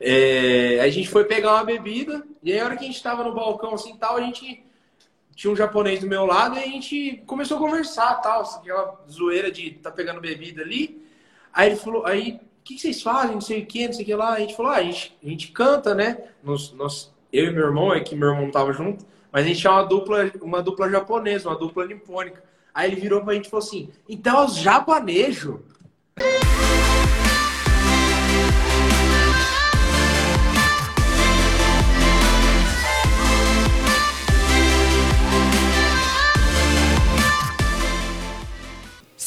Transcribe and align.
É, 0.00 0.80
a 0.80 0.88
gente 0.88 1.08
foi 1.08 1.24
pegar 1.24 1.54
uma 1.54 1.64
bebida, 1.64 2.24
e 2.42 2.52
aí 2.52 2.60
a 2.60 2.64
hora 2.64 2.76
que 2.76 2.84
a 2.84 2.86
gente 2.86 3.02
tava 3.02 3.24
no 3.24 3.34
balcão 3.34 3.74
assim 3.74 3.96
tal, 3.96 4.16
a 4.16 4.20
gente 4.20 4.64
tinha 5.34 5.52
um 5.52 5.56
japonês 5.56 6.00
do 6.00 6.06
meu 6.08 6.26
lado 6.26 6.56
e 6.56 6.58
a 6.58 6.66
gente 6.66 7.22
começou 7.24 7.56
a 7.56 7.60
conversar 7.60 8.16
tal, 8.16 8.42
aquela 8.42 9.00
zoeira 9.08 9.52
de 9.52 9.70
tá 9.70 9.90
pegando 9.90 10.20
bebida 10.20 10.62
ali. 10.62 11.00
Aí 11.52 11.70
ele 11.70 11.76
falou, 11.76 12.04
aí, 12.04 12.40
o 12.60 12.64
que, 12.64 12.78
vocês 12.78 13.00
fazem? 13.00 13.32
Não 13.32 13.40
sei 13.40 13.62
o 13.62 13.66
que, 13.66 13.86
não 13.86 13.92
sei 13.92 14.02
o 14.02 14.06
que 14.06 14.14
lá. 14.14 14.34
A 14.34 14.40
gente 14.40 14.56
falou, 14.56 14.72
ah, 14.72 14.76
a 14.76 14.82
gente, 14.82 15.16
a 15.22 15.28
gente 15.28 15.52
canta, 15.52 15.94
né? 15.94 16.24
Nos, 16.42 16.72
nós, 16.72 17.12
eu 17.32 17.46
e 17.46 17.52
meu 17.52 17.66
irmão, 17.66 17.94
é 17.94 18.00
que 18.00 18.16
meu 18.16 18.30
irmão 18.30 18.50
tava 18.50 18.72
junto, 18.72 19.04
mas 19.30 19.44
a 19.44 19.48
gente 19.48 19.60
tinha 19.60 19.72
uma 19.72 19.84
dupla, 19.84 20.30
uma 20.42 20.62
dupla 20.62 20.90
japonesa, 20.90 21.48
uma 21.48 21.58
dupla 21.58 21.86
nipônica. 21.86 22.42
Aí 22.74 22.90
ele 22.90 23.00
virou 23.00 23.22
pra 23.22 23.34
gente 23.34 23.46
e 23.46 23.50
falou 23.50 23.64
assim: 23.64 23.90
então 24.08 24.42
é 24.42 24.44
os 24.44 24.56
japanejos. 24.56 25.60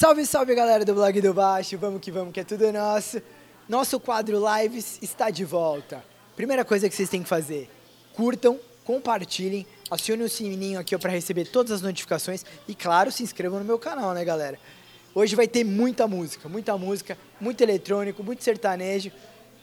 Salve, 0.02 0.26
salve 0.26 0.56
galera 0.56 0.84
do 0.84 0.96
blog 0.96 1.22
do 1.22 1.32
Baixo, 1.32 1.78
vamos 1.78 2.02
que 2.02 2.10
vamos 2.10 2.34
que 2.34 2.40
é 2.40 2.44
tudo 2.44 2.74
nosso. 2.74 3.22
Nosso 3.70 4.00
quadro 4.00 4.42
Lives 4.58 4.98
está 5.00 5.30
de 5.30 5.46
volta. 5.46 6.04
Primeira 6.36 6.66
coisa 6.66 6.90
que 6.90 6.96
vocês 6.96 7.08
têm 7.08 7.22
que 7.22 7.30
fazer, 7.30 7.70
curtam, 8.16 8.60
compartilhem, 8.84 9.64
acione 9.92 10.24
o 10.24 10.28
sininho 10.28 10.80
aqui 10.80 10.98
para 10.98 11.12
receber 11.12 11.46
todas 11.46 11.72
as 11.72 11.82
notificações 11.84 12.44
e 12.68 12.74
claro, 12.74 13.12
se 13.12 13.22
inscrevam 13.22 13.60
no 13.60 13.66
meu 13.66 13.78
canal, 13.78 14.12
né 14.16 14.26
galera? 14.26 14.58
Hoje 15.14 15.36
vai 15.36 15.48
ter 15.48 15.64
muita 15.64 16.08
música, 16.08 16.50
muita 16.50 16.76
música, 16.80 17.16
muito 17.40 17.62
eletrônico, 17.62 18.24
muito 18.24 18.44
sertanejo. 18.44 19.12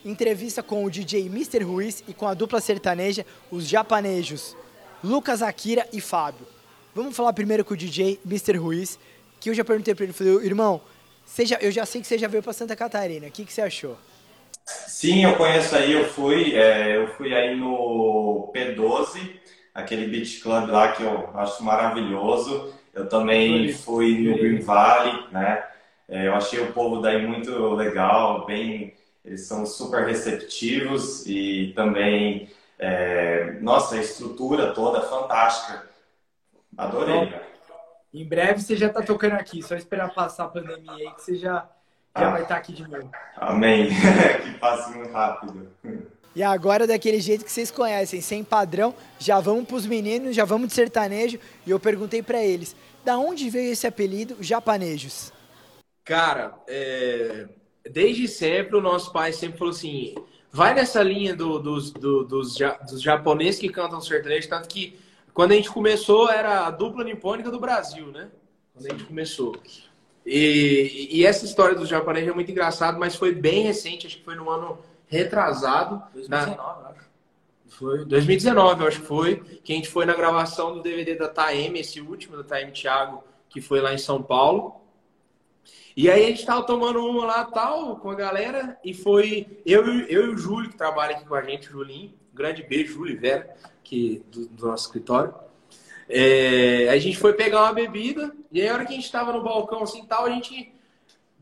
Entrevista 0.04 0.62
com 0.62 0.84
o 0.84 0.88
DJ 0.88 1.26
Mr. 1.26 1.64
Ruiz 1.64 2.04
e 2.06 2.14
com 2.14 2.28
a 2.28 2.34
dupla 2.34 2.60
sertaneja, 2.60 3.26
os 3.50 3.66
japanejos 3.66 4.56
Lucas 5.02 5.42
Akira 5.42 5.84
e 5.92 6.00
Fábio. 6.00 6.46
Vamos 6.94 7.16
falar 7.16 7.32
primeiro 7.32 7.64
com 7.64 7.74
o 7.74 7.76
DJ 7.76 8.20
Mr. 8.24 8.56
Ruiz 8.56 9.00
que 9.40 9.50
eu 9.50 9.54
já 9.54 9.64
perguntei 9.64 9.94
para 9.94 10.04
ele, 10.04 10.12
falei, 10.12 10.34
irmão, 10.46 10.80
já, 11.44 11.58
eu 11.60 11.70
já 11.70 11.86
sei 11.86 12.00
que 12.00 12.06
você 12.06 12.18
já 12.18 12.28
veio 12.28 12.42
para 12.42 12.52
Santa 12.52 12.76
Catarina, 12.76 13.26
o 13.26 13.30
que, 13.30 13.44
que 13.44 13.52
você 13.52 13.62
achou? 13.62 13.96
Sim, 14.66 15.24
eu 15.24 15.36
conheço 15.36 15.74
aí, 15.76 15.92
eu 15.92 16.08
fui, 16.08 16.54
é, 16.54 16.96
eu 16.96 17.08
fui 17.08 17.34
aí 17.34 17.56
no 17.56 18.50
P12, 18.54 19.40
aquele 19.74 20.06
beach 20.08 20.40
club 20.40 20.68
lá 20.70 20.92
que 20.92 21.02
eu 21.02 21.30
acho 21.38 21.62
maravilhoso. 21.64 22.72
Eu 22.92 23.08
também 23.08 23.72
fui 23.72 24.18
no 24.18 24.36
Green 24.36 24.60
Valley, 24.60 25.30
né? 25.30 25.64
É, 26.08 26.26
eu 26.26 26.34
achei 26.34 26.60
o 26.60 26.72
povo 26.72 27.00
daí 27.00 27.24
muito 27.26 27.50
legal, 27.74 28.46
bem, 28.46 28.94
eles 29.24 29.46
são 29.46 29.64
super 29.66 30.06
receptivos 30.06 31.24
e 31.26 31.72
também, 31.76 32.50
é, 32.78 33.52
nossa, 33.60 33.96
a 33.96 34.00
estrutura 34.00 34.72
toda 34.72 35.02
fantástica. 35.02 35.88
Adorei, 36.76 37.26
cara. 37.30 37.47
Em 38.12 38.26
breve 38.26 38.60
você 38.60 38.76
já 38.76 38.86
está 38.86 39.02
tocando 39.02 39.34
aqui, 39.34 39.62
só 39.62 39.74
esperar 39.74 40.14
passar 40.14 40.44
a 40.44 40.48
pandemia 40.48 40.92
aí 40.92 41.14
que 41.14 41.22
você 41.22 41.36
já, 41.36 41.68
já 42.16 42.28
ah, 42.28 42.30
vai 42.30 42.42
estar 42.42 42.54
tá 42.54 42.60
aqui 42.60 42.72
de 42.72 42.88
novo. 42.88 43.10
Amém. 43.36 43.88
que 44.42 44.58
passe 44.58 44.96
muito 44.96 45.12
rápido. 45.12 45.70
E 46.34 46.42
agora, 46.42 46.86
daquele 46.86 47.20
jeito 47.20 47.44
que 47.44 47.52
vocês 47.52 47.70
conhecem, 47.70 48.20
sem 48.20 48.42
padrão, 48.42 48.94
já 49.18 49.40
vamos 49.40 49.66
para 49.66 49.76
os 49.76 49.86
meninos, 49.86 50.34
já 50.34 50.44
vamos 50.44 50.68
de 50.68 50.74
sertanejo. 50.74 51.38
E 51.66 51.70
eu 51.70 51.78
perguntei 51.78 52.22
para 52.22 52.42
eles, 52.42 52.74
da 53.04 53.18
onde 53.18 53.50
veio 53.50 53.72
esse 53.72 53.86
apelido, 53.86 54.36
Japanejos? 54.40 55.32
Cara, 56.04 56.54
é... 56.66 57.46
desde 57.90 58.26
sempre 58.26 58.76
o 58.76 58.80
nosso 58.80 59.12
pai 59.12 59.32
sempre 59.32 59.58
falou 59.58 59.72
assim, 59.72 60.14
vai 60.50 60.74
nessa 60.74 61.02
linha 61.02 61.34
do, 61.34 61.58
dos, 61.58 61.90
do, 61.90 62.24
dos, 62.24 62.56
dos 62.88 63.02
japoneses 63.02 63.60
que 63.60 63.68
cantam 63.68 64.00
sertanejo, 64.00 64.48
tanto 64.48 64.68
que 64.68 64.98
quando 65.38 65.52
a 65.52 65.54
gente 65.54 65.70
começou, 65.70 66.28
era 66.28 66.66
a 66.66 66.70
dupla 66.72 67.04
nipônica 67.04 67.48
do 67.48 67.60
Brasil, 67.60 68.08
né? 68.08 68.28
Quando 68.74 68.86
a 68.86 68.88
gente 68.90 69.04
começou. 69.04 69.56
E, 70.26 71.10
e 71.12 71.24
essa 71.24 71.44
história 71.44 71.76
dos 71.76 71.88
japoneses 71.88 72.28
é 72.28 72.32
muito 72.32 72.50
engraçado, 72.50 72.98
mas 72.98 73.14
foi 73.14 73.32
bem 73.32 73.62
recente, 73.62 74.08
acho 74.08 74.16
que 74.16 74.24
foi 74.24 74.34
no 74.34 74.50
ano 74.50 74.80
retrasado. 75.06 76.02
2019, 76.12 76.82
na... 76.82 76.88
acho. 76.88 77.08
Foi 77.68 78.04
2019, 78.04 78.82
eu 78.82 78.88
acho 78.88 79.00
que 79.00 79.06
foi, 79.06 79.36
que 79.62 79.72
a 79.72 79.76
gente 79.76 79.88
foi 79.88 80.04
na 80.04 80.14
gravação 80.14 80.74
do 80.74 80.82
DVD 80.82 81.14
da 81.14 81.28
Taeme, 81.28 81.78
esse 81.78 82.00
último 82.00 82.36
da 82.36 82.42
Taeme 82.42 82.72
Thiago, 82.72 83.22
que 83.48 83.60
foi 83.60 83.80
lá 83.80 83.94
em 83.94 83.98
São 83.98 84.20
Paulo. 84.20 84.80
E 85.98 86.08
aí 86.08 86.26
a 86.26 86.28
gente 86.28 86.46
tava 86.46 86.62
tomando 86.62 87.04
uma 87.04 87.26
lá 87.26 87.44
tal 87.44 87.96
com 87.96 88.08
a 88.08 88.14
galera 88.14 88.78
e 88.84 88.94
foi 88.94 89.48
eu, 89.66 89.84
eu 90.06 90.26
e 90.26 90.28
o 90.28 90.38
Júlio 90.38 90.70
que 90.70 90.76
trabalha 90.76 91.16
aqui 91.16 91.26
com 91.26 91.34
a 91.34 91.42
gente, 91.42 91.66
Julinho. 91.66 92.14
grande 92.32 92.62
beijo, 92.62 92.92
Júlio 92.92 93.20
Vera 93.20 93.52
que, 93.82 94.22
do, 94.30 94.46
do 94.46 94.66
nosso 94.68 94.86
escritório. 94.86 95.34
É, 96.08 96.88
a 96.88 96.96
gente 96.98 97.18
foi 97.18 97.32
pegar 97.32 97.64
uma 97.64 97.72
bebida, 97.72 98.32
e 98.52 98.60
aí 98.60 98.68
a 98.68 98.74
hora 98.74 98.84
que 98.84 98.92
a 98.92 98.94
gente 98.94 99.06
estava 99.06 99.32
no 99.32 99.42
balcão 99.42 99.82
assim 99.82 100.04
tal, 100.04 100.26
a 100.26 100.30
gente 100.30 100.72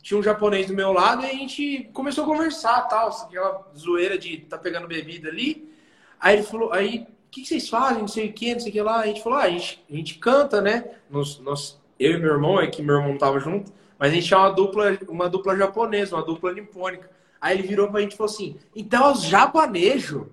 tinha 0.01 0.19
um 0.19 0.23
japonês 0.23 0.69
do 0.69 0.73
meu 0.73 0.91
lado 0.91 1.23
e 1.23 1.27
a 1.27 1.35
gente 1.35 1.91
começou 1.93 2.25
a 2.25 2.27
conversar 2.27 2.81
tal, 2.89 3.11
aquela 3.11 3.63
zoeira 3.77 4.17
de 4.17 4.39
tá 4.39 4.57
pegando 4.57 4.89
bebida 4.89 5.29
ali. 5.29 5.71
Aí 6.19 6.37
ele 6.37 6.45
falou, 6.45 6.73
aí, 6.73 7.01
o 7.01 7.31
que, 7.31 7.45
vocês 7.45 7.69
fazem? 7.69 7.99
Não 7.99 8.09
sei 8.09 8.31
o 8.31 8.33
que, 8.33 8.55
não 8.55 8.61
sei 8.61 8.71
o 8.71 8.73
que 8.73 8.81
lá. 8.81 9.01
A 9.01 9.07
gente 9.07 9.23
falou, 9.23 9.39
ah, 9.39 9.43
a 9.43 9.51
gente, 9.51 9.85
a 9.91 9.95
gente 9.95 10.15
canta, 10.15 10.63
né? 10.63 10.93
Nos, 11.11 11.41
nós, 11.41 11.79
eu 12.01 12.13
e 12.13 12.19
meu 12.19 12.33
irmão, 12.33 12.59
é 12.59 12.67
que 12.69 12.81
meu 12.81 12.97
irmão 12.97 13.19
tava 13.19 13.39
junto, 13.39 13.71
mas 13.99 14.11
a 14.11 14.15
gente 14.15 14.27
tinha 14.27 14.39
uma 14.39 14.51
dupla, 14.51 14.99
uma 15.09 15.29
dupla 15.29 15.57
japonesa, 15.57 16.17
uma 16.17 16.25
dupla 16.25 16.53
nipônica. 16.53 17.11
Aí 17.41 17.59
ele 17.59 17.69
virou 17.69 17.91
pra 17.91 18.01
gente 18.01 18.15
e 18.15 18.17
falou 18.17 18.33
assim, 18.33 18.57
então 18.75 19.09
é 19.09 19.13
os 19.13 19.23
japanejos. 19.23 20.27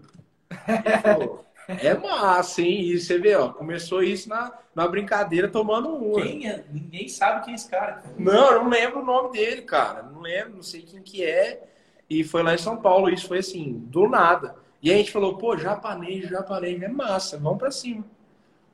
É 1.67 1.97
massa, 1.97 2.61
hein? 2.61 2.81
E 2.81 2.99
você 2.99 3.17
vê, 3.17 3.35
ó, 3.35 3.49
começou 3.49 4.03
isso 4.03 4.27
na, 4.27 4.51
na 4.75 4.87
brincadeira 4.87 5.47
tomando 5.47 5.95
um. 5.95 6.13
Quem 6.21 6.49
é? 6.49 6.63
Ninguém 6.69 7.07
sabe 7.07 7.45
quem 7.45 7.53
é 7.53 7.55
esse 7.55 7.69
cara. 7.69 8.03
Não, 8.17 8.51
eu 8.51 8.63
não 8.63 8.69
lembro 8.69 9.01
o 9.01 9.05
nome 9.05 9.31
dele, 9.31 9.61
cara. 9.61 10.03
Não 10.03 10.19
lembro, 10.21 10.55
não 10.55 10.63
sei 10.63 10.81
quem 10.81 11.01
que 11.01 11.23
é. 11.23 11.63
E 12.09 12.23
foi 12.23 12.43
lá 12.43 12.53
em 12.53 12.57
São 12.57 12.77
Paulo, 12.77 13.09
isso 13.09 13.27
foi 13.27 13.39
assim, 13.39 13.81
do 13.87 14.09
nada. 14.09 14.55
E 14.81 14.89
aí 14.89 14.95
a 14.95 14.97
gente 14.99 15.11
falou, 15.11 15.37
pô, 15.37 15.55
japonês, 15.57 16.27
japonês, 16.27 16.81
é 16.81 16.89
massa, 16.89 17.37
vamos 17.37 17.59
pra 17.59 17.71
cima. 17.71 18.03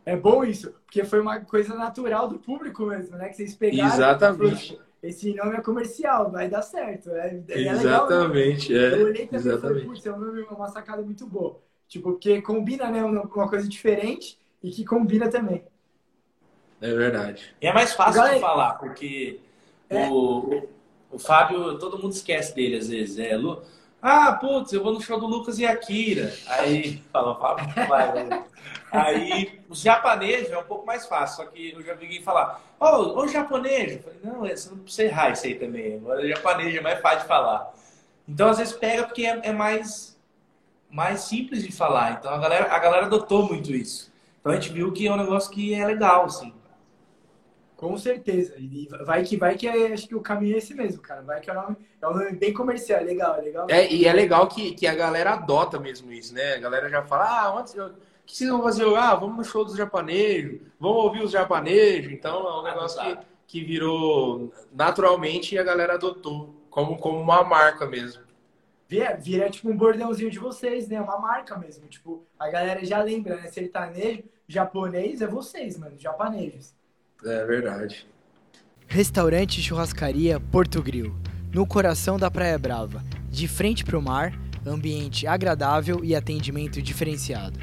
É 0.09 0.17
bom 0.17 0.43
isso, 0.43 0.73
porque 0.85 1.03
foi 1.03 1.19
uma 1.19 1.39
coisa 1.41 1.75
natural 1.75 2.27
do 2.27 2.39
público 2.39 2.83
mesmo, 2.87 3.15
né? 3.15 3.29
Que 3.29 3.35
vocês 3.35 3.53
pegaram. 3.53 3.93
Exatamente. 3.93 4.79
Esse 5.03 5.35
nome 5.35 5.55
é 5.55 5.61
comercial, 5.61 6.31
vai 6.31 6.49
dar 6.49 6.63
certo. 6.63 7.11
É, 7.11 7.41
é 7.47 7.61
Exatamente, 7.61 8.73
legal, 8.73 8.89
né? 8.89 8.97
é. 8.97 9.01
Eu 9.01 9.05
olhei 9.05 9.27
também 9.27 9.39
Exatamente. 9.39 9.57
e 9.57 9.61
falei, 9.61 9.85
putz, 9.85 10.05
é 10.07 10.11
um 10.11 10.19
nome, 10.19 10.41
uma 10.49 10.67
sacada 10.67 11.03
muito 11.03 11.27
boa. 11.27 11.61
Tipo, 11.87 12.13
porque 12.13 12.41
combina, 12.41 12.89
né? 12.89 13.03
Uma, 13.03 13.21
uma 13.21 13.47
coisa 13.47 13.67
diferente 13.67 14.39
e 14.63 14.71
que 14.71 14.83
combina 14.83 15.29
também. 15.29 15.63
É 16.81 16.91
verdade. 16.91 17.55
E 17.61 17.67
é 17.67 17.73
mais 17.73 17.93
fácil 17.93 18.15
Galera... 18.15 18.35
de 18.35 18.41
falar, 18.41 18.73
porque 18.73 19.39
é. 19.89 20.09
o, 20.09 20.67
o 21.11 21.19
Fábio, 21.19 21.77
todo 21.77 21.99
mundo 21.99 22.13
esquece 22.13 22.55
dele 22.55 22.77
às 22.77 22.89
vezes. 22.89 23.19
É, 23.19 23.37
Lu... 23.37 23.61
Ah, 24.01 24.33
putz, 24.33 24.71
eu 24.71 24.81
vou 24.83 24.93
no 24.93 25.01
show 25.01 25.19
do 25.19 25.27
Lucas 25.27 25.59
e 25.59 25.65
Akira. 25.65 26.33
Aí, 26.47 27.03
fala, 27.11 27.33
vai, 27.33 27.87
vai. 27.87 28.43
Aí, 28.91 29.59
os 29.69 29.81
japoneses 29.81 30.51
é 30.51 30.57
um 30.57 30.63
pouco 30.63 30.85
mais 30.85 31.05
fácil, 31.05 31.43
só 31.43 31.49
que 31.49 31.73
eu 31.73 31.83
já 31.83 31.93
vi 31.93 32.05
alguém 32.05 32.23
falar, 32.23 32.61
ô, 32.79 32.85
oh, 32.85 33.19
ô 33.19 33.27
japonês. 33.27 33.93
Eu 33.93 34.03
falei, 34.03 34.19
não, 34.23 34.39
você 34.39 34.69
não 34.69 34.79
precisa 34.79 35.03
errar 35.03 35.31
isso 35.31 35.45
aí 35.45 35.55
também. 35.55 35.95
Agora, 35.95 36.27
japonês 36.27 36.75
é 36.75 36.81
mais 36.81 36.99
fácil 37.01 37.19
de 37.19 37.27
falar. 37.27 37.73
Então, 38.27 38.49
às 38.49 38.57
vezes, 38.57 38.73
pega 38.73 39.03
porque 39.03 39.25
é, 39.25 39.39
é 39.43 39.51
mais 39.51 40.17
mais 40.89 41.21
simples 41.21 41.63
de 41.63 41.71
falar. 41.71 42.13
Então 42.13 42.33
a 42.33 42.37
galera, 42.37 42.73
a 42.73 42.79
galera 42.79 43.05
adotou 43.05 43.47
muito 43.47 43.71
isso. 43.71 44.11
Então 44.39 44.51
a 44.51 44.55
gente 44.55 44.71
viu 44.71 44.91
que 44.91 45.07
é 45.07 45.11
um 45.11 45.17
negócio 45.17 45.51
que 45.51 45.73
é 45.73 45.85
legal, 45.85 46.25
assim. 46.25 46.53
Com 47.79 47.97
certeza. 47.97 48.55
E 48.57 48.89
vai 49.05 49.23
que 49.23 49.37
vai 49.37 49.55
que 49.55 49.65
é, 49.65 49.93
acho 49.93 50.05
que 50.05 50.13
o 50.13 50.19
caminho 50.19 50.55
é 50.55 50.57
esse 50.57 50.73
mesmo, 50.73 51.01
cara. 51.01 51.21
Vai 51.21 51.39
que 51.39 51.49
é 51.49 51.53
um 51.53 51.61
nome, 51.61 51.77
é 52.01 52.07
um 52.09 52.13
nome 52.13 52.31
bem 52.33 52.53
comercial, 52.53 52.99
é 52.99 53.03
legal, 53.03 53.37
é 53.37 53.41
legal. 53.41 53.67
É, 53.69 53.89
e 53.89 54.05
é 54.05 54.11
legal 54.11 54.49
que, 54.49 54.73
que 54.73 54.85
a 54.85 54.93
galera 54.93 55.31
adota 55.31 55.79
mesmo 55.79 56.11
isso, 56.11 56.33
né? 56.33 56.55
A 56.55 56.59
galera 56.59 56.89
já 56.89 57.01
fala, 57.03 57.43
ah, 57.43 57.55
onde, 57.55 57.79
o 57.79 57.93
que 58.25 58.35
vocês 58.35 58.49
vão 58.49 58.61
fazer? 58.61 58.83
Ah, 58.97 59.15
vamos 59.15 59.37
no 59.37 59.43
show 59.45 59.63
dos 59.63 59.77
japoneses, 59.77 60.59
vamos 60.77 61.05
ouvir 61.05 61.23
os 61.23 61.31
japoneses. 61.31 62.11
Então 62.11 62.45
é 62.45 62.59
um 62.59 62.63
negócio 62.63 63.01
que, 63.01 63.17
que 63.47 63.63
virou 63.63 64.51
naturalmente 64.73 65.55
e 65.55 65.57
a 65.57 65.63
galera 65.63 65.93
adotou 65.93 66.53
como, 66.69 66.97
como 66.97 67.17
uma 67.17 67.45
marca 67.45 67.85
mesmo 67.85 68.21
vira, 68.89 69.15
vira 69.15 69.49
tipo 69.49 69.69
um 69.69 69.77
bordãozinho 69.77 70.31
de 70.31 70.39
vocês, 70.39 70.89
né? 70.89 70.99
Uma 70.99 71.17
marca 71.19 71.55
mesmo. 71.55 71.87
Tipo, 71.87 72.25
a 72.37 72.49
galera 72.49 72.83
já 72.83 73.01
lembra, 73.01 73.37
né? 73.37 73.47
Sertanejo, 73.47 74.23
japonês 74.47 75.21
é 75.21 75.27
vocês, 75.27 75.77
mano, 75.77 75.97
japoneses. 75.97 76.75
É 77.23 77.45
verdade. 77.45 78.07
Restaurante 78.87 79.61
Churrascaria 79.61 80.39
Porto 80.39 80.81
Grill, 80.81 81.15
no 81.53 81.67
coração 81.67 82.17
da 82.17 82.31
Praia 82.31 82.57
Brava, 82.57 83.03
de 83.29 83.47
frente 83.47 83.83
pro 83.83 84.01
mar, 84.01 84.33
ambiente 84.65 85.27
agradável 85.27 86.03
e 86.03 86.15
atendimento 86.15 86.81
diferenciado. 86.81 87.59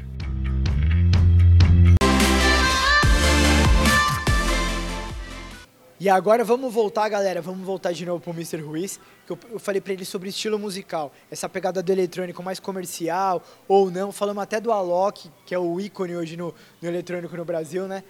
E 5.99 6.07
agora 6.07 6.43
vamos 6.43 6.71
voltar, 6.71 7.09
galera, 7.09 7.41
vamos 7.41 7.65
voltar 7.65 7.91
de 7.91 8.05
novo 8.05 8.21
pro 8.21 8.31
Mr. 8.31 8.61
Ruiz, 8.61 8.99
que 9.25 9.33
eu 9.33 9.59
falei 9.59 9.81
para 9.81 9.93
ele 9.93 10.05
sobre 10.05 10.29
estilo 10.29 10.59
musical, 10.59 11.11
essa 11.31 11.49
pegada 11.49 11.81
do 11.81 11.91
eletrônico 11.91 12.43
mais 12.43 12.59
comercial 12.59 13.41
ou 13.67 13.89
não, 13.89 14.11
falamos 14.11 14.43
até 14.43 14.61
do 14.61 14.71
Alok, 14.71 15.31
que 15.43 15.55
é 15.55 15.59
o 15.59 15.79
ícone 15.79 16.15
hoje 16.15 16.37
no, 16.37 16.53
no 16.79 16.87
eletrônico 16.87 17.35
no 17.35 17.43
Brasil, 17.43 17.87
né? 17.87 18.03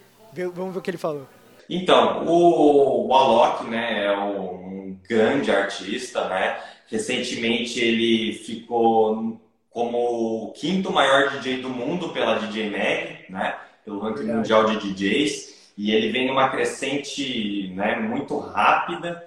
Vamos 0.54 0.74
ver 0.74 0.80
o 0.80 0.82
que 0.82 0.92
ele 0.92 0.98
falou. 0.98 1.26
Então, 1.70 2.26
o, 2.26 3.14
Alok, 3.14 3.66
né, 3.66 4.06
é 4.06 4.18
um 4.18 4.98
grande 5.08 5.52
artista, 5.52 6.28
né? 6.28 6.60
Recentemente 6.88 7.80
ele 7.80 8.34
ficou 8.34 9.40
como 9.70 10.48
o 10.48 10.52
quinto 10.54 10.92
maior 10.92 11.30
DJ 11.32 11.62
do 11.62 11.70
mundo 11.70 12.10
pela 12.10 12.40
DJ 12.40 12.70
Mag, 12.70 13.26
né? 13.30 13.56
Pelo 13.84 14.00
ranking 14.00 14.24
mundial 14.24 14.66
de 14.66 14.94
DJs 14.94 15.58
e 15.78 15.92
ele 15.92 16.12
vem 16.12 16.28
numa 16.28 16.50
crescente 16.50 17.72
né, 17.76 17.96
muito 17.98 18.38
rápida 18.40 19.24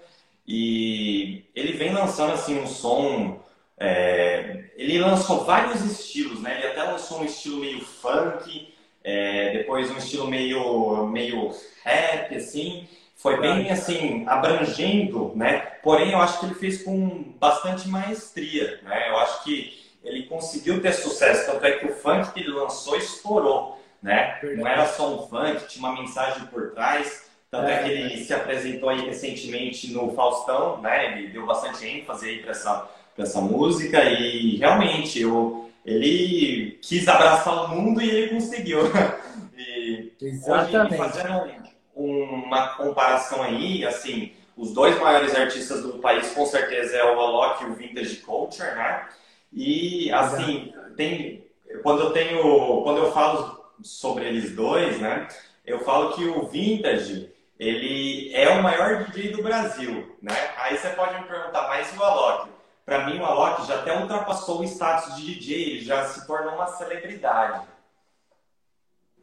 e 0.46 1.44
ele 1.54 1.72
vem 1.72 1.92
lançando 1.92 2.32
assim 2.32 2.58
um 2.58 2.66
som 2.66 3.40
é, 3.78 4.64
ele 4.76 4.98
lançou 4.98 5.44
vários 5.44 5.82
estilos 5.84 6.40
né 6.40 6.58
ele 6.58 6.66
até 6.66 6.82
lançou 6.82 7.20
um 7.20 7.25
estilo 7.25 7.60
meio 7.60 7.81
funk 7.81 8.69
é, 9.02 9.52
depois 9.52 9.91
um 9.91 9.99
estilo 9.99 10.26
meio 10.26 11.06
meio 11.06 11.50
rap 11.85 12.35
assim. 12.35 12.88
Foi 13.17 13.38
bem 13.38 13.70
assim 13.70 14.25
abrangendo 14.26 15.32
né? 15.35 15.58
Porém 15.82 16.12
eu 16.12 16.19
acho 16.19 16.41
que 16.41 16.47
ele 16.47 16.55
fez 16.55 16.82
com 16.82 17.35
bastante 17.38 17.88
maestria 17.88 18.81
né? 18.82 19.11
Eu 19.11 19.19
acho 19.19 19.44
que 19.44 19.79
ele 20.02 20.23
conseguiu 20.23 20.81
ter 20.81 20.93
sucesso 20.93 21.50
tanto 21.50 21.67
é 21.67 21.73
que 21.73 21.87
o 21.87 21.94
funk 21.94 22.32
que 22.32 22.41
ele 22.41 22.49
lançou 22.49 22.97
estourou 22.97 23.81
né? 24.02 24.38
Não 24.56 24.67
era 24.67 24.87
só 24.87 25.14
um 25.14 25.29
funk, 25.29 25.69
tinha 25.69 25.87
uma 25.87 26.00
mensagem 26.00 26.47
por 26.47 26.70
trás. 26.73 27.29
Tanto 27.50 27.69
é, 27.69 27.75
é 27.75 27.82
que 27.82 27.91
ele 27.91 28.25
se 28.25 28.32
apresentou 28.32 28.88
aí 28.88 29.05
recentemente 29.05 29.93
no 29.93 30.12
Faustão, 30.14 30.81
né? 30.81 31.19
Ele 31.19 31.29
deu 31.29 31.47
bastante 31.47 31.85
ênfase 31.87 32.29
aí 32.29 32.38
para 32.38 32.52
essa, 32.52 32.88
essa 33.19 33.41
música. 33.41 34.02
E 34.05 34.56
realmente 34.56 35.20
eu, 35.20 35.69
ele 35.84 36.78
quis 36.82 37.06
abraçar 37.08 37.64
o 37.64 37.68
mundo 37.68 38.00
e 38.00 38.10
ele 38.10 38.34
conseguiu. 38.34 38.80
e 39.56 40.12
Exatamente. 40.20 40.94
Hoje, 40.94 40.96
fazendo 40.96 41.50
uma 41.94 42.68
comparação 42.76 43.42
aí, 43.42 43.84
assim, 43.84 44.32
os 44.56 44.72
dois 44.72 44.98
maiores 44.98 45.34
artistas 45.34 45.82
do 45.82 45.98
país 45.98 46.30
com 46.32 46.46
certeza 46.46 46.96
é 46.96 47.04
o 47.04 47.20
Alok 47.20 47.64
e 47.64 47.66
o 47.66 47.74
Vintage 47.74 48.16
Culture, 48.16 48.74
né? 48.74 49.08
E 49.52 50.12
assim, 50.12 50.72
tem 50.96 51.44
quando 51.82 52.02
eu 52.02 52.12
tenho, 52.12 52.82
quando 52.82 52.98
eu 52.98 53.12
falo 53.12 53.64
sobre 53.82 54.24
eles 54.24 54.54
dois, 54.54 54.98
né? 55.00 55.28
Eu 55.64 55.80
falo 55.80 56.14
que 56.14 56.24
o 56.24 56.46
Vintage, 56.46 57.32
ele 57.58 58.34
é 58.34 58.48
o 58.50 58.62
maior 58.62 59.04
DJ 59.04 59.32
do 59.32 59.42
Brasil, 59.42 60.16
né? 60.20 60.34
Aí 60.58 60.76
você 60.76 60.90
pode 60.90 61.20
me 61.20 61.26
perguntar, 61.26 61.68
mas 61.68 61.94
e 61.94 61.98
o 61.98 62.02
Alok? 62.02 62.50
Para 62.90 63.06
mim, 63.06 63.20
o 63.20 63.25
Alok 63.25 63.69
já 63.69 63.76
até 63.76 63.96
ultrapassou 63.96 64.58
o 64.58 64.64
status 64.64 65.14
de 65.14 65.22
DJ, 65.22 65.62
ele 65.62 65.81
já 65.81 66.08
se 66.08 66.26
tornou 66.26 66.56
uma 66.56 66.66
celebridade. 66.66 67.64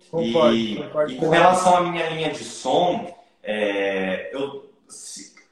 Concordo, 0.09 0.55
e, 0.55 0.75
concordo. 0.77 1.11
e 1.11 1.17
com 1.17 1.29
relação 1.29 1.75
à 1.75 1.81
minha 1.81 2.09
linha 2.11 2.31
de 2.31 2.45
som, 2.45 3.13
é, 3.43 4.29
eu, 4.33 4.71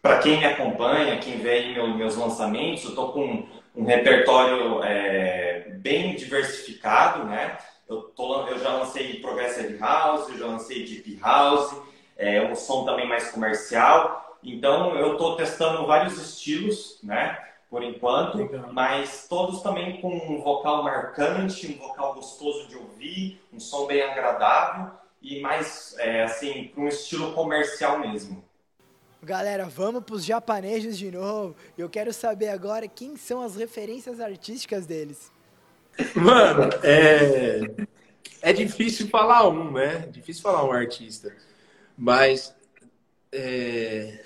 para 0.01 0.19
quem 0.19 0.37
me 0.37 0.45
acompanha, 0.45 1.19
quem 1.19 1.39
vê 1.39 1.73
meu, 1.73 1.89
meus 1.89 2.15
lançamentos, 2.15 2.85
eu 2.85 2.91
estou 2.91 3.11
com 3.11 3.45
um 3.75 3.83
repertório 3.83 4.81
é, 4.81 5.71
bem 5.71 6.15
diversificado, 6.15 7.25
né? 7.25 7.57
Eu, 7.85 8.03
tô, 8.15 8.47
eu 8.47 8.57
já 8.59 8.69
lancei 8.77 9.19
Progressive 9.19 9.77
House, 9.77 10.29
eu 10.29 10.37
já 10.37 10.45
lancei 10.45 10.85
Deep 10.85 11.19
House, 11.19 11.75
é 12.15 12.41
um 12.43 12.55
som 12.55 12.85
também 12.85 13.09
mais 13.09 13.29
comercial. 13.31 14.39
Então 14.41 14.95
eu 14.95 15.13
estou 15.13 15.35
testando 15.35 15.85
vários 15.85 16.17
estilos, 16.17 16.97
né? 17.03 17.37
Por 17.75 17.83
enquanto, 17.83 18.37
Legal. 18.37 18.71
mas 18.71 19.27
todos 19.27 19.61
também 19.61 19.99
com 19.99 20.07
um 20.07 20.41
vocal 20.41 20.81
marcante, 20.81 21.67
um 21.67 21.85
vocal 21.85 22.13
gostoso 22.13 22.69
de 22.69 22.77
ouvir, 22.77 23.41
um 23.51 23.59
som 23.59 23.85
bem 23.85 24.01
agradável 24.01 24.93
e 25.21 25.41
mais 25.41 25.93
é, 25.99 26.23
assim 26.23 26.71
para 26.73 26.81
um 26.81 26.87
estilo 26.87 27.33
comercial 27.33 27.99
mesmo. 27.99 28.41
Galera, 29.21 29.65
vamos 29.65 30.05
para 30.05 30.15
os 30.15 30.23
japoneses 30.23 30.97
de 30.97 31.11
novo. 31.11 31.53
Eu 31.77 31.89
quero 31.89 32.13
saber 32.13 32.47
agora 32.47 32.87
quem 32.87 33.17
são 33.17 33.41
as 33.41 33.57
referências 33.57 34.21
artísticas 34.21 34.85
deles. 34.85 35.29
Mano, 36.15 36.69
é, 36.81 37.59
é 38.41 38.53
difícil 38.53 39.09
falar 39.09 39.49
um, 39.49 39.73
né? 39.73 40.07
Difícil 40.13 40.41
falar 40.43 40.63
um 40.63 40.71
artista. 40.71 41.35
Mas 41.97 42.55
é, 43.33 44.24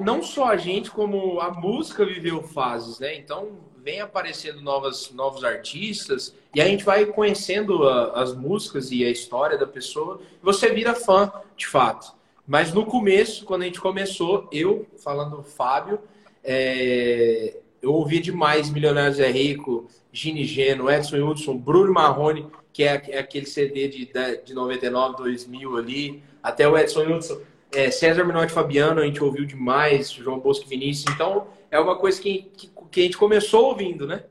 não 0.00 0.22
só 0.22 0.46
a 0.46 0.56
gente, 0.56 0.90
como 0.90 1.40
a 1.40 1.50
música 1.50 2.04
viveu 2.04 2.42
fases, 2.42 2.98
né? 2.98 3.16
Então 3.16 3.58
vem 3.82 4.00
aparecendo 4.00 4.60
novas, 4.60 5.10
novos 5.12 5.44
artistas 5.44 6.34
e 6.54 6.60
a 6.60 6.64
gente 6.66 6.84
vai 6.84 7.06
conhecendo 7.06 7.88
a, 7.88 8.20
as 8.20 8.34
músicas 8.34 8.90
e 8.90 9.04
a 9.04 9.10
história 9.10 9.56
da 9.56 9.66
pessoa 9.66 10.20
você 10.42 10.70
vira 10.70 10.94
fã, 10.94 11.32
de 11.56 11.66
fato. 11.66 12.12
Mas 12.46 12.72
no 12.72 12.86
começo, 12.86 13.44
quando 13.44 13.62
a 13.62 13.64
gente 13.66 13.80
começou, 13.80 14.48
eu, 14.50 14.86
falando 14.96 15.42
Fábio, 15.42 16.00
é, 16.42 17.56
eu 17.80 17.92
ouvi 17.92 18.20
demais 18.20 18.70
Milionários 18.70 19.20
é 19.20 19.30
Rico, 19.30 19.86
Gini 20.12 20.44
Geno, 20.44 20.90
Edson 20.90 21.18
Hudson, 21.18 21.56
Bruno 21.56 21.92
Marrone, 21.92 22.46
que 22.72 22.84
é, 22.84 23.02
é 23.08 23.18
aquele 23.18 23.46
CD 23.46 23.88
de, 23.88 24.10
de 24.44 24.54
99, 24.54 25.16
2000 25.18 25.76
ali, 25.76 26.22
até 26.42 26.66
o 26.66 26.76
Edson 26.76 27.04
Hudson, 27.04 27.38
é, 27.72 27.90
César 27.90 28.24
Minotti 28.24 28.52
Fabiano, 28.52 29.00
a 29.00 29.04
gente 29.04 29.22
ouviu 29.22 29.44
demais, 29.44 30.10
João 30.10 30.40
Bosco 30.40 30.68
Vinícius, 30.68 31.12
então 31.14 31.48
é 31.70 31.78
uma 31.78 31.96
coisa 31.96 32.20
que, 32.20 32.42
que, 32.56 32.70
que, 32.90 33.00
a 33.00 33.02
gente 33.04 33.16
começou 33.16 33.66
ouvindo, 33.66 34.06
né? 34.06 34.24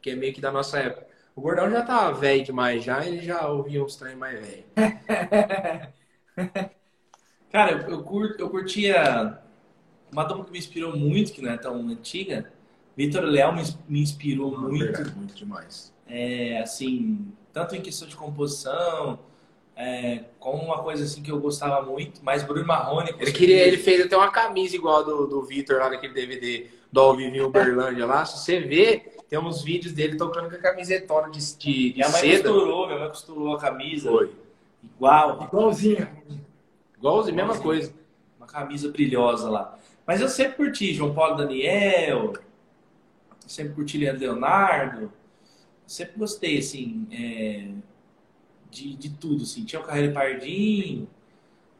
Que 0.00 0.10
é 0.10 0.16
meio 0.16 0.32
que 0.32 0.40
da 0.40 0.50
nossa 0.50 0.78
época. 0.78 1.06
O 1.34 1.40
Gordão 1.40 1.70
já 1.70 1.82
tá 1.82 2.10
velho 2.10 2.44
demais 2.44 2.84
já, 2.84 3.06
ele 3.06 3.20
já 3.20 3.46
ouvia 3.48 3.82
uns 3.82 3.96
trem 3.96 4.16
mais 4.16 4.40
velho. 4.40 4.64
Cara, 7.50 7.86
eu, 7.88 8.02
curto, 8.02 8.40
eu 8.40 8.48
curtia 8.48 9.38
uma 10.10 10.24
dupla 10.24 10.44
que 10.44 10.52
me 10.52 10.58
inspirou 10.58 10.96
muito, 10.96 11.32
que 11.32 11.42
não 11.42 11.50
é 11.50 11.58
tão 11.58 11.76
antiga, 11.88 12.50
Vitor 12.96 13.24
Léo 13.24 13.54
me, 13.54 13.62
me 13.88 14.00
inspirou 14.00 14.54
ah, 14.54 14.60
muito. 14.60 14.84
Verdade, 14.84 15.14
muito 15.16 15.34
demais. 15.34 15.92
É, 16.06 16.58
assim, 16.60 17.32
tanto 17.52 17.74
em 17.74 17.80
questão 17.80 18.06
de 18.06 18.16
composição, 18.16 19.18
é, 19.82 20.24
como 20.38 20.62
uma 20.62 20.80
coisa 20.80 21.02
assim 21.02 21.22
que 21.22 21.32
eu 21.32 21.40
gostava 21.40 21.84
muito, 21.84 22.20
mas 22.22 22.44
Bruno 22.44 22.64
Marrone. 22.64 23.12
Ele 23.18 23.32
queria, 23.32 23.66
ele 23.66 23.76
fez 23.76 24.06
até 24.06 24.16
uma 24.16 24.30
camisa 24.30 24.76
igual 24.76 25.04
do, 25.04 25.26
do 25.26 25.42
Vitor 25.42 25.78
lá 25.78 25.90
naquele 25.90 26.14
DVD 26.14 26.68
do 26.92 27.20
em 27.20 27.40
Uberlândia 27.40 28.06
lá. 28.06 28.24
Se 28.24 28.38
você 28.38 28.60
vê, 28.60 29.12
tem 29.28 29.40
uns 29.40 29.62
vídeos 29.62 29.92
dele 29.92 30.16
tocando 30.16 30.48
com 30.48 30.54
a 30.54 30.58
camisetona 30.58 31.30
de, 31.30 31.40
de, 31.56 31.88
de 31.88 31.94
minha 31.94 32.08
seda. 32.08 32.48
Mãe 32.48 32.60
costurou, 32.60 32.86
minha 32.86 32.98
mãe 33.00 33.08
costurou 33.08 33.56
a 33.56 33.58
camisa. 33.58 34.08
Foi. 34.08 34.30
Igual. 34.84 35.42
Igualzinho. 35.42 36.08
Igualzinho, 36.96 37.36
mesma 37.36 37.58
coisa. 37.58 37.92
Uma 38.38 38.46
camisa 38.46 38.88
brilhosa 38.88 39.50
lá. 39.50 39.76
Mas 40.06 40.20
eu 40.20 40.28
sempre 40.28 40.58
curti 40.58 40.94
João 40.94 41.12
Paulo 41.12 41.36
Daniel, 41.36 42.34
sempre 43.46 43.74
curti 43.74 43.98
Leonardo, 43.98 45.12
sempre 45.86 46.18
gostei, 46.18 46.58
assim, 46.58 47.06
é, 47.10 47.68
de, 48.72 48.96
de 48.96 49.10
tudo, 49.10 49.42
assim. 49.42 49.64
Tinha 49.64 49.80
o 49.80 49.84
Carreiro 49.84 50.12
Pardinho, 50.12 51.08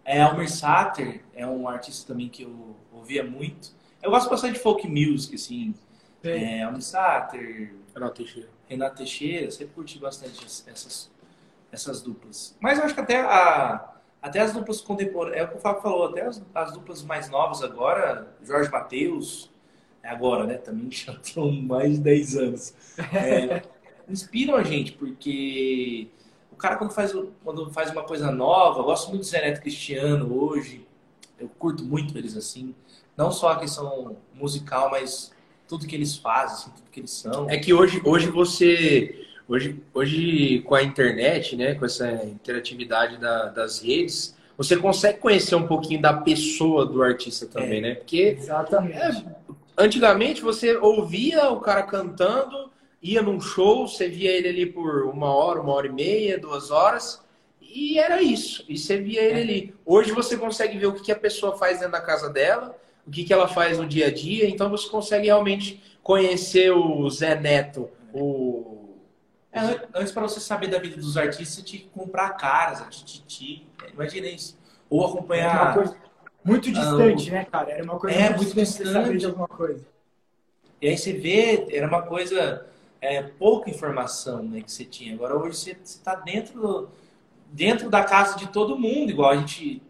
é, 0.04 0.20
Almer 0.20 0.50
Sater 0.50 1.22
é 1.34 1.46
um 1.46 1.66
artista 1.66 2.12
também 2.12 2.28
que 2.28 2.42
eu 2.42 2.76
ouvia 2.92 3.24
muito. 3.24 3.70
Eu 4.02 4.10
gosto 4.10 4.28
bastante 4.28 4.54
de 4.54 4.60
folk 4.60 4.86
music, 4.86 5.34
assim. 5.34 5.74
É, 6.22 6.62
Almer 6.62 6.82
Sater, 6.82 7.74
Renato 7.94 8.16
Teixeira. 8.16 8.48
Renato 8.68 8.96
Teixeira, 8.96 9.50
sempre 9.50 9.74
curti 9.74 9.98
bastante 9.98 10.44
essas, 10.44 11.10
essas 11.70 12.02
duplas. 12.02 12.56
Mas 12.60 12.78
eu 12.78 12.84
acho 12.84 12.94
que 12.94 13.00
até 13.00 13.20
a 13.20 13.88
até 14.20 14.38
as 14.38 14.52
duplas 14.52 14.80
contemporâneas, 14.80 15.40
é 15.40 15.44
o 15.44 15.48
que 15.48 15.56
o 15.56 15.58
Fábio 15.58 15.82
falou, 15.82 16.06
até 16.06 16.24
as, 16.24 16.40
as 16.54 16.72
duplas 16.72 17.02
mais 17.02 17.28
novas 17.28 17.60
agora, 17.60 18.32
Jorge 18.40 18.70
Mateus, 18.70 19.52
é 20.00 20.08
agora, 20.08 20.44
né? 20.44 20.54
Também 20.54 20.88
já 20.92 21.12
estão 21.12 21.50
mais 21.50 21.94
de 21.94 22.00
10 22.00 22.36
anos. 22.36 22.74
É, 23.12 23.62
inspiram 24.08 24.54
a 24.54 24.62
gente, 24.62 24.92
porque 24.92 26.08
o 26.52 26.56
cara 26.56 26.76
quando 26.76 26.92
faz, 26.92 27.12
quando 27.42 27.70
faz 27.70 27.90
uma 27.90 28.02
coisa 28.02 28.30
nova, 28.30 28.80
eu 28.80 28.84
gosto 28.84 29.08
muito 29.08 29.22
do 29.22 29.26
Zé 29.26 29.40
Neto 29.40 29.60
Cristiano 29.60 30.32
hoje, 30.38 30.86
eu 31.38 31.48
curto 31.58 31.84
muito 31.84 32.16
eles 32.16 32.36
assim, 32.36 32.74
não 33.16 33.32
só 33.32 33.52
a 33.52 33.58
questão 33.58 34.16
musical, 34.34 34.90
mas 34.90 35.32
tudo 35.66 35.86
que 35.86 35.94
eles 35.94 36.16
fazem, 36.16 36.56
assim, 36.56 36.70
tudo 36.70 36.90
que 36.90 37.00
eles 37.00 37.10
são. 37.10 37.48
É 37.48 37.56
que 37.56 37.72
hoje, 37.72 38.00
hoje 38.04 38.28
você 38.28 39.26
Hoje, 39.48 39.82
hoje, 39.92 40.62
com 40.62 40.74
a 40.74 40.82
internet, 40.82 41.56
né, 41.56 41.74
com 41.74 41.84
essa 41.84 42.10
interatividade 42.24 43.18
da, 43.18 43.46
das 43.46 43.82
redes, 43.82 44.34
você 44.56 44.76
consegue 44.76 45.18
conhecer 45.18 45.54
um 45.54 45.66
pouquinho 45.66 46.00
da 46.00 46.12
pessoa 46.14 46.86
do 46.86 47.02
artista 47.02 47.46
também, 47.46 47.78
é, 47.78 47.80
né? 47.80 47.94
Porque 47.96 48.36
exatamente. 48.38 48.96
É, 48.96 49.24
antigamente 49.76 50.40
você 50.40 50.76
ouvia 50.76 51.50
o 51.50 51.60
cara 51.60 51.82
cantando, 51.82 52.61
ia 53.02 53.20
num 53.20 53.40
show, 53.40 53.88
você 53.88 54.08
via 54.08 54.30
ele 54.30 54.48
ali 54.48 54.66
por 54.66 55.06
uma 55.06 55.34
hora, 55.34 55.60
uma 55.60 55.72
hora 55.72 55.86
e 55.86 55.92
meia, 55.92 56.38
duas 56.38 56.70
horas, 56.70 57.20
e 57.60 57.98
era 57.98 58.22
isso. 58.22 58.64
E 58.68 58.78
você 58.78 58.98
via 58.98 59.22
ele 59.22 59.40
ali. 59.40 59.74
Hoje 59.84 60.12
você 60.12 60.36
consegue 60.36 60.78
ver 60.78 60.86
o 60.86 60.94
que 60.94 61.10
a 61.10 61.16
pessoa 61.16 61.56
faz 61.58 61.78
dentro 61.78 61.92
da 61.92 62.00
casa 62.00 62.30
dela, 62.30 62.78
o 63.06 63.10
que 63.10 63.32
ela 63.32 63.48
faz 63.48 63.78
no 63.78 63.86
dia 63.86 64.06
a 64.06 64.12
dia, 64.12 64.48
então 64.48 64.70
você 64.70 64.88
consegue 64.88 65.26
realmente 65.26 65.82
conhecer 66.02 66.70
o 66.70 67.08
Zé 67.10 67.34
Neto, 67.34 67.90
o. 68.12 68.96
É, 69.52 69.60
antes, 69.94 70.12
para 70.12 70.22
você 70.22 70.40
saber 70.40 70.68
da 70.68 70.78
vida 70.78 70.96
dos 70.96 71.16
artistas, 71.16 71.48
você 71.48 71.62
tinha 71.62 71.82
que 71.82 71.88
comprar 71.88 72.30
caras, 72.30 72.80
a 72.80 72.86
Tititi. 72.86 73.66
Imagina 73.92 74.26
isso. 74.28 74.58
Ou 74.88 75.04
acompanhar. 75.04 75.54
Era 75.54 75.64
uma 75.64 75.74
coisa 75.74 75.96
muito 76.44 76.72
distante, 76.72 77.30
ah, 77.30 77.32
né, 77.32 77.44
cara? 77.44 77.70
Era 77.70 77.84
uma 77.84 77.98
coisa 77.98 78.16
é, 78.16 78.34
muito 78.34 78.54
distante. 78.54 79.18
De 79.18 79.26
alguma 79.26 79.48
coisa. 79.48 79.84
E 80.80 80.88
aí 80.88 80.96
você 80.96 81.12
vê, 81.12 81.66
era 81.70 81.86
uma 81.86 82.02
coisa. 82.02 82.66
É, 83.02 83.20
pouca 83.20 83.68
informação 83.68 84.44
né, 84.44 84.62
que 84.62 84.70
você 84.70 84.84
tinha. 84.84 85.12
Agora 85.14 85.36
hoje 85.36 85.56
você 85.56 85.76
está 85.84 86.14
dentro, 86.14 86.88
dentro 87.50 87.90
da 87.90 88.04
casa 88.04 88.38
de 88.38 88.46
todo 88.46 88.78
mundo, 88.78 89.10
igual 89.10 89.30
a 89.30 89.36
gente. 89.36 89.82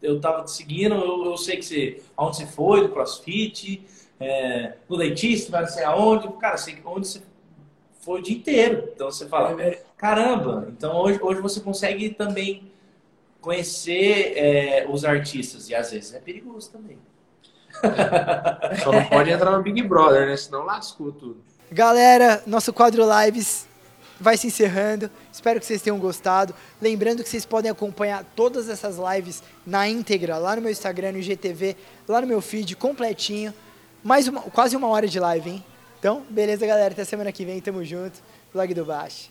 Eu 0.00 0.16
estava 0.16 0.44
te 0.44 0.52
seguindo, 0.52 0.94
eu, 0.94 1.24
eu, 1.24 1.36
sei 1.36 1.56
que 1.56 1.64
você. 1.64 2.02
Aonde 2.16 2.36
você 2.36 2.46
foi, 2.46 2.82
do 2.82 2.90
CrossFit, 2.90 3.84
é, 4.20 4.74
no 4.88 4.96
dentista, 4.96 5.50
vai 5.50 5.66
sei 5.66 5.82
aonde. 5.82 6.28
Cara, 6.38 6.56
sei 6.56 6.80
onde 6.84 7.08
você 7.08 7.22
foi 7.98 8.20
o 8.20 8.22
dia 8.22 8.36
inteiro. 8.36 8.88
Então 8.94 9.10
você 9.10 9.26
fala, 9.26 9.60
é. 9.60 9.82
caramba, 9.96 10.68
então 10.70 10.96
hoje, 10.96 11.18
hoje 11.20 11.40
você 11.40 11.60
consegue 11.60 12.10
também 12.10 12.70
conhecer 13.40 14.38
é, 14.38 14.86
os 14.88 15.04
artistas. 15.04 15.68
E 15.68 15.74
às 15.74 15.90
vezes 15.90 16.14
é 16.14 16.20
perigoso 16.20 16.70
também. 16.70 16.98
Só 18.82 18.92
não 18.92 19.04
pode 19.06 19.28
entrar 19.28 19.50
no 19.50 19.62
Big 19.62 19.82
Brother, 19.82 20.28
né? 20.28 20.36
Senão 20.36 20.64
lascou 20.64 21.10
tudo. 21.10 21.42
Galera, 21.72 22.42
nosso 22.48 22.72
quadro 22.72 23.04
Lives 23.04 23.64
vai 24.18 24.36
se 24.36 24.48
encerrando. 24.48 25.08
Espero 25.32 25.60
que 25.60 25.66
vocês 25.66 25.80
tenham 25.80 26.00
gostado. 26.00 26.52
Lembrando 26.82 27.22
que 27.22 27.28
vocês 27.28 27.46
podem 27.46 27.70
acompanhar 27.70 28.24
todas 28.34 28.68
essas 28.68 28.96
lives 28.96 29.40
na 29.64 29.88
íntegra 29.88 30.36
lá 30.36 30.56
no 30.56 30.62
meu 30.62 30.72
Instagram, 30.72 31.12
no 31.12 31.18
IGTV, 31.18 31.76
lá 32.08 32.20
no 32.20 32.26
meu 32.26 32.40
feed 32.40 32.74
completinho. 32.74 33.54
Mais 34.02 34.26
uma, 34.26 34.42
quase 34.42 34.74
uma 34.74 34.88
hora 34.88 35.06
de 35.06 35.20
live, 35.20 35.48
hein? 35.48 35.64
Então, 36.00 36.24
beleza, 36.28 36.66
galera. 36.66 36.92
Até 36.92 37.04
semana 37.04 37.30
que 37.30 37.44
vem. 37.44 37.60
Tamo 37.60 37.84
junto. 37.84 38.18
Vlog 38.52 38.74
do 38.74 38.84
Baixo. 38.84 39.30